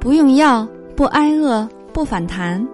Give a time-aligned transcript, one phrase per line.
[0.00, 0.66] 不用药，
[0.96, 2.66] 不挨饿，不反弹，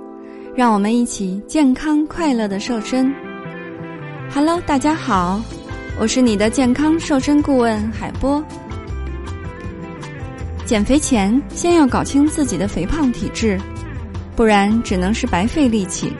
[0.54, 3.12] 让我们一起健康快乐的瘦身。
[4.32, 5.42] Hello，大家好，
[5.98, 8.40] 我是你的健康瘦身顾问海波。
[10.64, 13.60] 减肥前先要搞清自己的肥胖体质，
[14.36, 16.12] 不然只能是白费力气。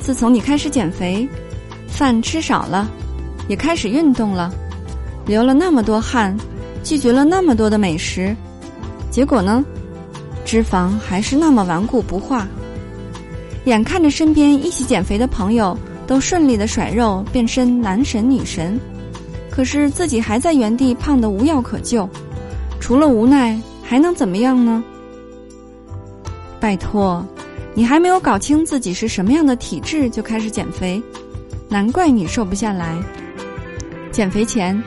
[0.00, 1.28] 自从你开始减肥，
[1.86, 2.90] 饭吃少了，
[3.46, 4.52] 也开始运动了，
[5.26, 6.36] 流了那么多汗，
[6.82, 8.34] 拒绝了那么多的美食。
[9.10, 9.64] 结果呢，
[10.44, 12.46] 脂肪还是那么顽固不化。
[13.64, 15.76] 眼看着身边一起减肥的朋友
[16.06, 18.78] 都顺利的甩肉变身男神女神，
[19.50, 22.08] 可是自己还在原地胖得无药可救，
[22.80, 24.82] 除了无奈还能怎么样呢？
[26.60, 27.24] 拜托，
[27.74, 31.02] 你还没有搞清自己是什么样的体质就开始减肥，
[31.68, 32.96] 难怪你瘦不下来。
[34.10, 34.82] 减肥前，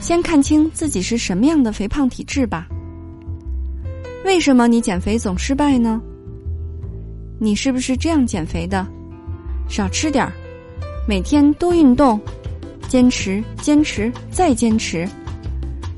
[0.00, 2.66] 先看清自己是什么样的肥胖体质吧。
[4.24, 6.00] 为什么你减肥总失败呢？
[7.40, 8.86] 你是不是这样减肥的？
[9.68, 10.32] 少吃点儿，
[11.08, 12.20] 每天多运动，
[12.88, 15.08] 坚持，坚持，再坚持。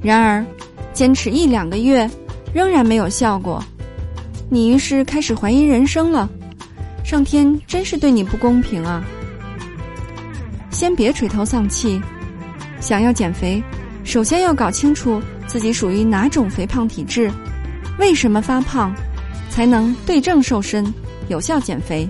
[0.03, 0.45] 然而，
[0.93, 2.09] 坚持一两个月，
[2.55, 3.63] 仍然没有效果，
[4.49, 6.29] 你于是开始怀疑人生了。
[7.05, 9.05] 上天真是对你不公平啊！
[10.71, 12.01] 先别垂头丧气，
[12.81, 13.63] 想要减肥，
[14.03, 17.31] 首先要搞清楚自己属于哪种肥胖体质。
[17.99, 18.93] 为什么发胖，
[19.51, 20.85] 才能对症瘦身、
[21.29, 22.09] 有效减肥？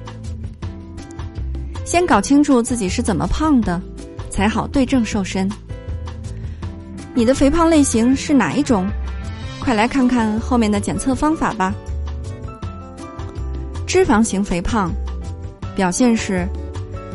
[1.84, 3.80] 先搞清楚自己是怎么胖的，
[4.30, 5.48] 才好对症瘦身。
[7.14, 8.88] 你的肥胖类型是哪一种？
[9.60, 11.72] 快来看看后面的检测方法吧。
[13.86, 14.90] 脂肪型肥胖，
[15.76, 16.48] 表现是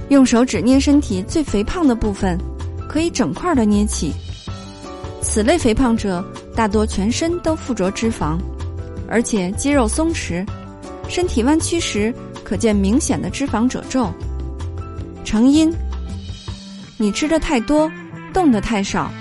[0.10, 2.38] 用手指捏身体最肥胖的部分，
[2.88, 4.14] 可以整块的捏起。
[5.22, 6.24] 此类肥胖者
[6.56, 8.38] 大多全身都附着脂肪。
[9.10, 10.46] 而且肌肉松弛，
[11.08, 14.14] 身体弯曲时可见明显的脂肪褶皱。
[15.26, 15.74] 成因：
[16.98, 17.92] 你吃的太多，
[18.34, 19.12] 动的太少，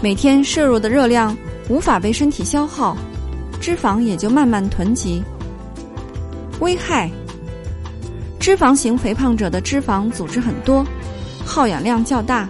[0.00, 1.36] 每天摄入的热量
[1.68, 2.96] 无法被身体消耗，
[3.60, 5.22] 脂肪也就慢慢囤积。
[6.60, 7.10] 危害：
[8.38, 10.86] 脂肪型肥胖者的脂肪组织很多，
[11.44, 12.48] 耗氧量较大，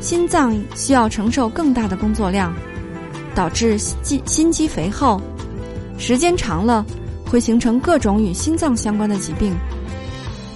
[0.00, 2.54] 心脏需要承受更大的工作量，
[3.34, 5.20] 导致心肌肥厚。
[5.98, 6.86] 时间长了，
[7.26, 9.52] 会形成各种与心脏相关的疾病。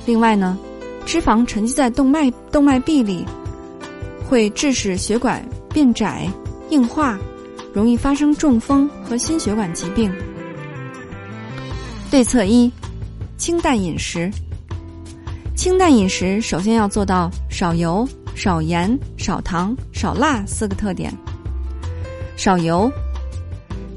[0.06, 0.56] 另外呢，
[1.04, 3.26] 脂肪沉积在动脉动脉壁里，
[4.28, 5.44] 会致使血管
[5.74, 6.26] 变窄、
[6.70, 7.18] 硬化，
[7.74, 10.10] 容易发生中风和心血管疾病。
[12.10, 12.70] 对策一：
[13.36, 14.30] 清淡饮食。
[15.56, 21.12] 清淡饮食首先要做到少油、少盐、少糖、少辣四个特点。
[22.36, 22.90] 少油。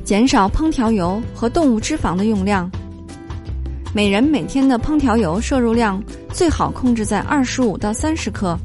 [0.06, 2.70] 减少烹调油和动物脂肪的用量。
[3.92, 6.02] 每人每天的烹调油摄入量
[6.32, 8.56] 最好控制在二十五到三十克。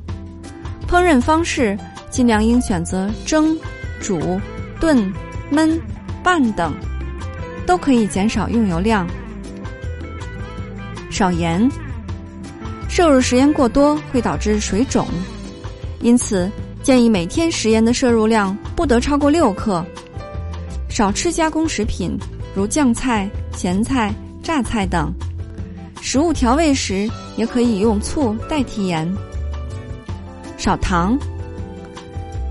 [0.86, 1.78] 烹饪方式
[2.10, 3.58] 尽量应选择蒸、
[4.02, 4.20] 煮、
[4.78, 5.10] 炖、
[5.50, 5.80] 焖、
[6.22, 6.74] 拌等，
[7.64, 9.08] 都可以减少用油量。
[11.10, 11.66] 少盐，
[12.86, 15.06] 摄入食盐过多会导致水肿，
[16.00, 16.50] 因此
[16.82, 19.82] 建议每天食盐的摄入量不得超过六克。
[20.90, 22.18] 少吃加工食品，
[22.54, 24.12] 如酱菜、咸菜、
[24.42, 25.10] 榨菜等。
[26.02, 29.10] 食物调味时也可以用醋代替盐。
[30.58, 31.16] 少糖，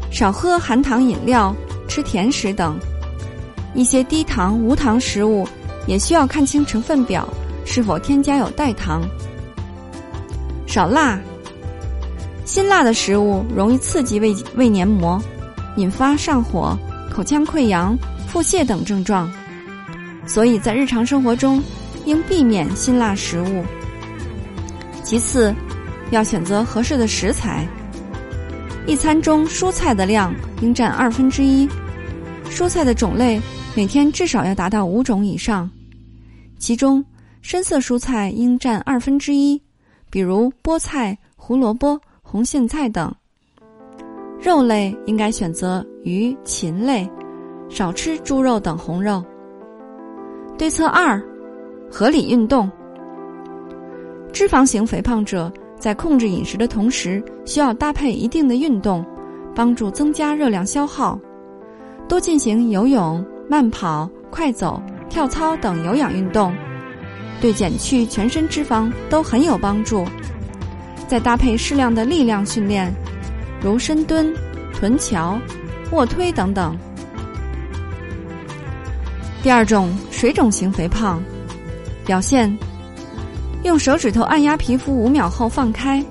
[0.10, 1.54] 少喝含糖饮料、
[1.88, 2.80] 吃甜食等。
[3.76, 5.46] 一些低糖、无糖食物
[5.86, 7.28] 也需要看清成分表
[7.66, 9.02] 是否添加有代糖。
[10.66, 11.20] 少辣，
[12.46, 15.22] 辛辣的食物容易刺激胃胃黏膜，
[15.76, 16.76] 引发上火、
[17.12, 17.98] 口腔溃疡。
[18.32, 19.30] 腹泻等症状，
[20.26, 21.62] 所以在日常生活中
[22.06, 23.66] 应避免辛辣食物。
[25.04, 25.54] 其次，
[26.12, 27.68] 要选择合适的食材。
[28.86, 31.68] 一餐中蔬菜的量应占二分之一，
[32.52, 33.42] 蔬菜的种类
[33.76, 35.70] 每天至少要达到五种以上，
[36.60, 37.04] 其中
[37.42, 39.60] 深色蔬菜应占二分之一，
[40.12, 43.12] 比如菠菜、胡萝卜、红苋菜等。
[44.40, 47.10] 肉类应该选择鱼、禽类。
[47.70, 49.24] 少吃猪肉等红肉。
[50.58, 51.22] 对策二：
[51.90, 52.70] 合理运动。
[54.34, 59.06] 脂肪型肥胖者在控制饮食的同时，需要搭配一定的运动，
[59.56, 61.18] 帮助增加热量消耗。
[62.08, 66.54] 多进行游泳、慢跑、快走、跳操等有氧运动，
[67.40, 70.06] 对减去全身脂肪都很有帮助。
[71.08, 72.94] 再搭配适量的力量训练，
[73.64, 74.32] 如深蹲、
[74.74, 75.40] 臀桥、
[75.92, 76.78] 卧推等等。
[79.42, 81.24] 第二种水肿型肥胖，
[82.06, 82.58] 表现：
[83.64, 86.04] 用手指头按压皮肤五秒后放开，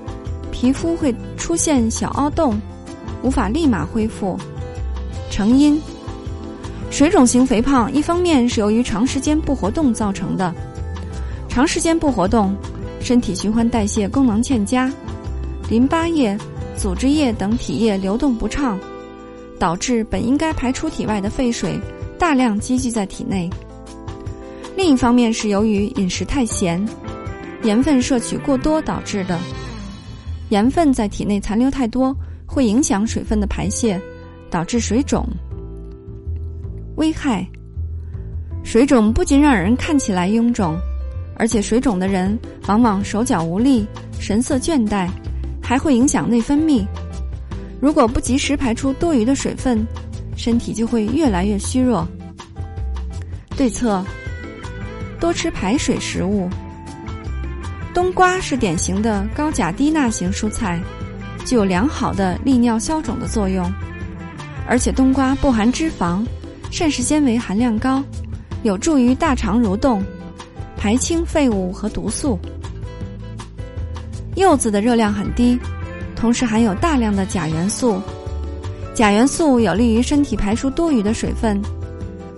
[0.51, 2.59] 皮肤会出现小凹洞，
[3.21, 4.37] 无法立马恢复。
[5.29, 5.79] 成因：
[6.89, 10.53] 水肿型肥胖一方面是由于长时间不活动造成的，
[11.47, 12.55] 长时间不活动，
[12.99, 14.91] 身体循环代谢功能欠佳，
[15.69, 16.37] 淋巴液。
[16.75, 18.79] 组织液等体液流动不畅，
[19.59, 21.77] 导致本应该排出体外的废水
[22.19, 23.49] 大量积聚在体内。
[24.75, 26.85] 另一方面是由于饮食太咸，
[27.63, 29.39] 盐分摄取过多导致的。
[30.49, 33.99] 盐分在体内残留太多，会影响水分的排泄，
[34.49, 35.25] 导致水肿。
[36.97, 37.47] 危害：
[38.63, 40.77] 水肿不仅让人看起来臃肿，
[41.37, 42.37] 而且水肿的人
[42.67, 43.87] 往往手脚无力、
[44.19, 45.07] 神色倦怠。
[45.61, 46.83] 还会影响内分泌，
[47.79, 49.85] 如果不及时排出多余的水分，
[50.39, 52.07] 身体就会越来越虚弱。
[53.57, 54.01] 对策：
[55.19, 56.49] 多吃排水食物。
[57.93, 60.79] 冬瓜是典型的高钾低钠型蔬菜，
[61.43, 63.69] 具有良好的利尿消肿的作用，
[64.65, 66.25] 而且冬瓜不含脂肪，
[66.71, 68.01] 膳食纤维含量高，
[68.63, 70.01] 有助于大肠蠕动，
[70.77, 72.39] 排清废物和毒素。
[74.35, 75.59] 柚子的热量很低，
[76.15, 78.01] 同时含有大量的钾元素。
[78.99, 81.61] 钾元素有利于身体排出多余的水分。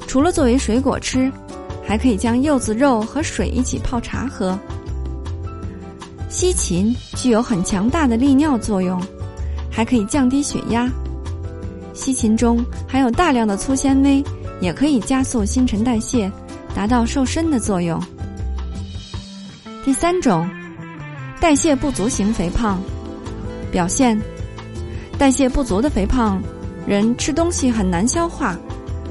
[0.06, 1.32] 除了作为水果吃，
[1.84, 4.56] 还可以将柚子肉和水一起泡茶喝。
[6.30, 9.02] 西芹具有很强大的利尿作用，
[9.72, 10.88] 还可以降低血压。
[11.96, 14.24] 西芹中含有大量的粗纤维，
[14.60, 16.32] 也可以加速新陈代谢，
[16.76, 18.00] 达到瘦身的作用。
[19.84, 20.48] 第三种。
[21.40, 22.80] 代谢不足型肥胖
[23.72, 24.16] 表现：
[25.22, 26.42] 代谢不足的肥胖
[26.84, 28.58] 人吃东西很难消化，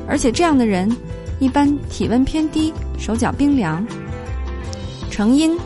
[0.08, 0.90] 而且这样的人
[1.38, 3.86] 一般体温偏低，手脚冰凉。
[5.08, 5.56] 成因：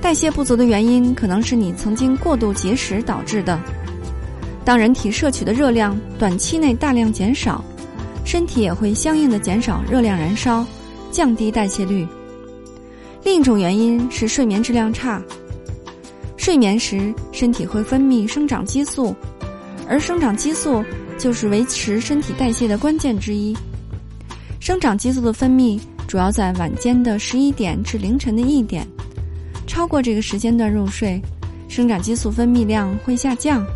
[0.00, 3.58] 代谢不足的原因可能是你曾经过度节食导致的。
[4.64, 7.64] 当人体摄取的热量短期内大量减少，
[8.24, 10.64] 身体也会相应的减少热量燃烧，
[11.10, 12.06] 降低代谢率。
[13.24, 15.20] 另一种原因是睡眠质量差。
[16.36, 19.14] 睡眠时，身体会分泌生长激素，
[19.90, 20.84] 而生长激素
[21.18, 23.52] 就是维持身体代谢的关键之一。
[24.60, 28.86] 生长激素的分泌主要在晚间的十一点至凌晨的一点，
[29.66, 31.20] 超过这个时间段入睡，
[31.68, 33.66] 生长激素分泌量会下降，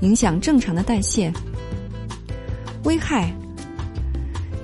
[0.00, 1.32] 影响正常的代谢。
[2.82, 3.32] 危害：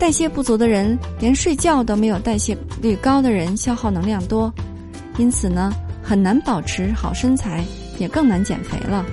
[0.00, 4.52] 代谢不足的人，连睡觉都没有代谢率高的人消耗能量多，
[5.18, 5.72] 因此呢。
[6.08, 7.64] 很难保持好身材，
[7.98, 9.04] 也更难减肥了。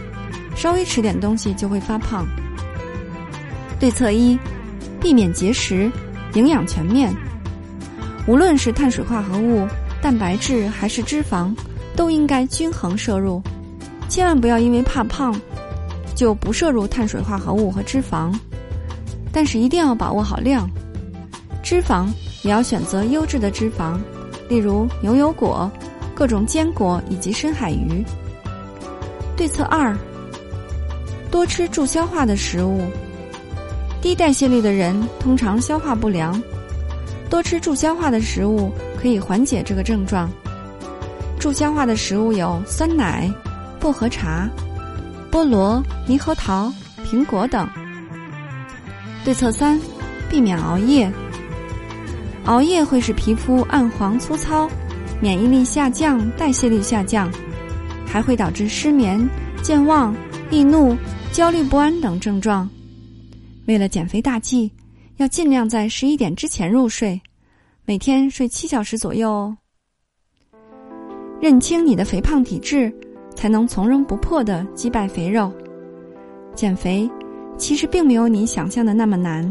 [0.56, 2.26] 稍微吃点东西就会发胖。
[3.80, 4.38] 对策一：
[5.00, 5.92] 避免节食，
[6.34, 7.14] 营养全面。
[8.28, 9.68] 无论是碳水化合物、
[10.02, 11.54] 蛋白质还是脂肪，
[11.96, 13.42] 都应该均衡摄入。
[14.08, 15.36] 千万不要因为怕胖，
[16.16, 18.34] 就不摄入碳水化合物和脂肪。
[19.32, 20.70] 但是一定要把握好量。
[21.62, 22.08] 脂肪
[22.44, 23.98] 也要选择优质的脂肪，
[24.48, 25.72] 例如牛油果。
[26.16, 28.06] 各种坚果以及深海鱼。
[29.36, 29.98] 对策二：
[31.34, 32.86] 多吃助消化的食物。
[34.00, 36.40] 低代谢率的人通常消化不良，
[37.28, 38.72] 多吃助消化的食物
[39.02, 40.30] 可以缓解这个症状。
[41.40, 43.34] 助消化的食物有酸奶、
[43.80, 44.48] 薄荷茶、
[45.32, 46.72] 菠萝、猕猴桃、
[47.04, 47.68] 苹果等。
[49.26, 49.82] 对策三：
[50.30, 51.12] 避免熬夜。
[52.46, 54.70] 熬夜会使皮肤暗黄粗糙。
[55.20, 57.28] 免疫力下降、代谢率下降，
[58.06, 59.28] 还会导致失眠、
[59.64, 60.14] 健忘、
[60.52, 60.96] 易怒、
[61.34, 62.70] 焦虑不安等症状。
[63.66, 64.72] 为了减肥大计，
[65.18, 67.20] 要尽量在十一点之前入睡，
[67.86, 69.58] 每天睡七小时左右哦。
[71.42, 72.94] 认清你的肥胖体质，
[73.34, 75.52] 才能从容不迫的击败肥肉。
[76.54, 77.10] 减肥
[77.58, 79.44] 其实并没有你想象的那么难。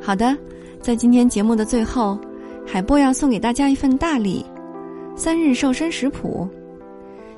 [0.00, 0.38] 好的，
[0.80, 2.16] 在今天节目的最后。
[2.64, 4.44] 海波要送给大家一份大礼，
[5.16, 6.46] 三日瘦身食谱。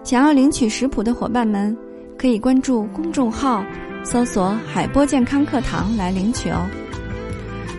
[0.03, 1.75] 想要领取食谱的伙伴们，
[2.21, 3.65] 可以关注公众号，
[4.05, 6.69] 搜索“海波健康课堂”来领取哦。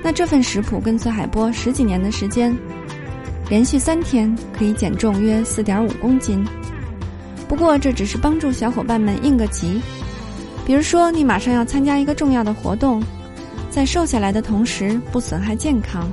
[0.02, 2.58] 那这份食谱跟随海波十几年的时间，
[3.52, 6.44] 连续三天可以减重约四点五公斤。
[7.48, 9.80] 不过这只是帮助小伙伴们应个急，
[10.66, 13.00] 比如说你马上要参加一个重要的活动，
[13.70, 16.10] 在瘦下来的同时不损害健康。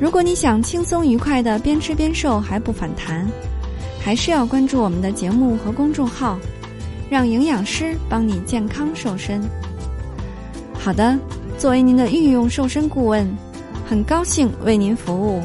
[0.00, 3.24] 如果你想轻松愉快的边吃边瘦还不反弹，
[4.08, 6.40] 还是要关注我们的节目和公众号，
[7.10, 9.42] 让营养师帮你健康瘦身。
[10.72, 11.18] 好的，
[11.58, 13.28] 作为您的御用瘦身顾问，
[13.86, 15.42] 很高兴为您服务。